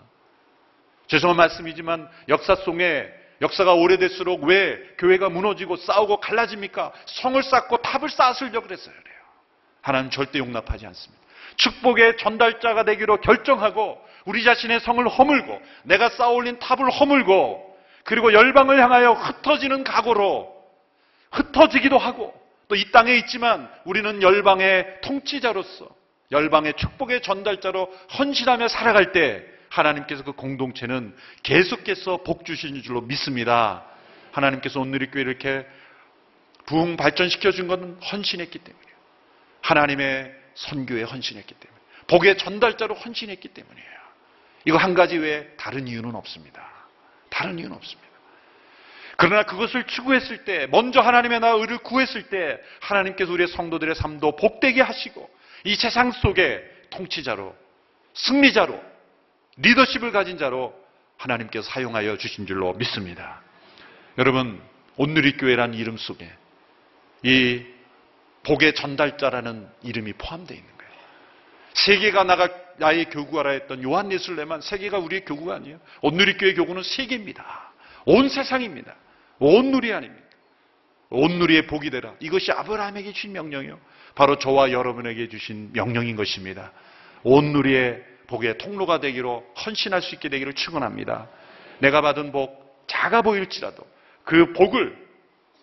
[1.08, 6.91] 죄송한 말씀이지만 역사 속에 역사가 오래될수록 왜 교회가 무너지고 싸우고 갈라집니까?
[7.06, 8.93] 성을 쌓고 탑을 쌓으려고 그랬어요.
[8.95, 9.17] 그래요.
[9.82, 11.23] 하나님 절대 용납하지 않습니다.
[11.56, 19.13] 축복의 전달자가 되기로 결정하고 우리 자신의 성을 허물고 내가 쌓아올린 탑을 허물고 그리고 열방을 향하여
[19.13, 20.56] 흩어지는 각오로
[21.32, 22.34] 흩어지기도 하고
[22.67, 25.88] 또 이 땅에 있지만 우리는 열방의 통치자로서
[26.32, 33.86] 열방의 축복의 전달자로 헌신하며 살아갈 때 하나님께서 그 공동체는 계속해서 복 주시는 줄로 믿습니다.
[34.32, 35.66] 하나님께서 교회를 이렇게
[36.65, 38.98] 부흥 발전시켜 준 것은 헌신했기 때문이에요.
[39.62, 41.82] 하나님의 선교에 헌신했기 때문에.
[42.08, 43.98] 복의 전달자로 헌신했기 때문이에요.
[44.65, 46.68] 이거 한 가지 외에 다른 이유는 없습니다.
[47.30, 48.08] 다른 이유는 없습니다.
[49.18, 54.82] 그러나 그것을 추구했을 때, 먼저 하나님의 나라 의를 구했을 때, 하나님께서 우리의 성도들의 삶도 복되게
[54.82, 55.30] 하시고,
[55.63, 57.56] 이 세상 속에 통치자로,
[58.13, 58.80] 승리자로,
[59.58, 60.74] 리더십을 가진 자로
[61.18, 63.42] 하나님께서 사용하여 주신 줄로 믿습니다.
[64.18, 64.62] 여러분,
[64.98, 66.30] 온누리 교회란 이름 속에
[67.24, 67.66] 이
[68.44, 70.92] 복의 전달자라는 이름이 포함되어 있는 거예요.
[71.74, 75.80] 세계가 나가 나의 교구하라 했던 요한 예술레만 세계가 우리의 교구가 아니에요.
[76.02, 77.72] 온누리교회 교구는 세계입니다.
[78.06, 78.96] 온 세상입니다.
[79.40, 80.26] 온 누리 아닙니다.
[81.10, 82.14] 온 누리의 복이 되라.
[82.20, 83.80] 이것이 아브라함에게 주신 명령이요.
[84.16, 86.72] 바로 저와 여러분에게 주신 명령인 것입니다.
[87.24, 91.28] 온 누리의 복의 통로가 되기로 헌신할 수 있게 되기를 축원합니다.
[91.80, 93.86] 내가 받은 복 작아 보일지라도
[94.23, 95.08] 그 복을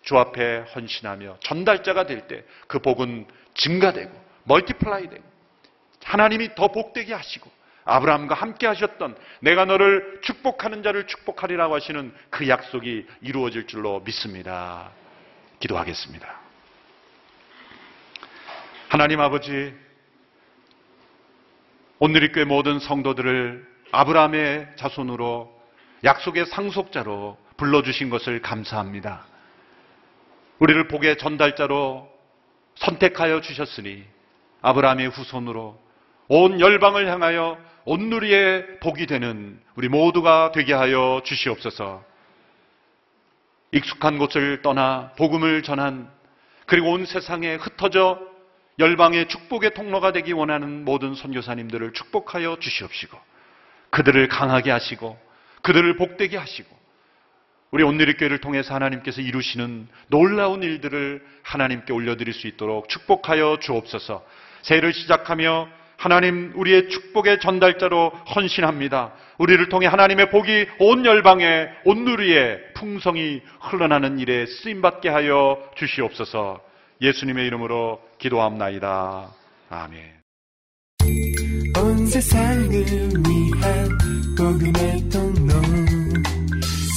[0.03, 4.11] 주 앞에 헌신하며 전달자가 될 때 그 복은 증가되고
[4.43, 5.23] multiply 되고
[6.03, 7.49] 하나님이 더 복되게 하시고
[7.85, 14.91] 아브라함과 함께 하셨던 내가 너를 축복하는 자를 축복하리라고 하시는 그 약속이 이루어질 줄로 믿습니다.
[15.59, 16.39] 기도하겠습니다.
[18.89, 19.73] 하나님 아버지,
[21.97, 25.49] 오늘 이교회 모든 성도들을 아브라함의 자손으로
[26.03, 29.25] 약속의 상속자로 불러주신 것을 감사합니다.
[30.59, 32.11] 우리를 복의 전달자로
[32.75, 34.03] 선택하여 주셨으니
[34.61, 35.79] 아브라함의 후손으로
[36.27, 42.03] 온 열방을 향하여 온누리의 복이 되는 우리 모두가 되게 하여 주시옵소서.
[43.71, 46.11] 익숙한 곳을 떠나 복음을 전한
[46.65, 48.19] 그리고 온 세상에 흩어져
[48.79, 53.17] 열방의 축복의 통로가 되기 원하는 모든 선교사님들을 축복하여 주시옵시고
[53.89, 55.17] 그들을 강하게 하시고
[55.61, 56.75] 그들을 복되게 하시고
[57.71, 64.25] 우리 온누리교회를 통해서 하나님께서 이루시는 놀라운 일들을 하나님께 올려드릴 수 있도록 축복하여 주옵소서.
[64.61, 65.67] 새해를 시작하며
[65.97, 69.13] 하나님 우리의 축복의 전달자로 헌신합니다.
[69.37, 76.61] 우리를 통해 하나님의 복이 온 열방에 온 누리에 풍성이 흘러나는 일에 쓰임 받게 하여 주시옵소서.
[77.01, 79.33] 예수님의 이름으로 기도합나이다.
[79.69, 80.15] 아멘.
[81.77, 83.89] 온 세상을 위한
[84.37, 85.53] 복음의 통로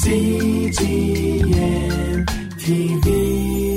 [0.02, 1.46] CGM
[2.58, 3.67] TV